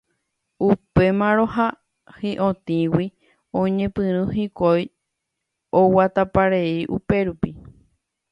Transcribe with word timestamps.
Upémarõ 0.67 1.43
ha 1.57 1.65
hi'otĩgui 2.21 3.05
oñepyrũ 3.61 4.23
hikuái 4.39 4.85
oguataparei 5.83 6.75
upérupi. 6.99 7.55